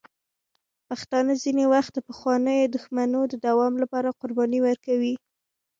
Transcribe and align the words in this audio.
پښتانه 0.87 1.33
ځینې 1.43 1.65
وخت 1.73 1.91
د 1.95 1.99
پخوانیو 2.07 2.71
دښمنیو 2.75 3.23
د 3.29 3.35
دوام 3.47 3.73
لپاره 3.83 4.15
قربانۍ 4.21 4.59
ورکوي. 4.63 5.13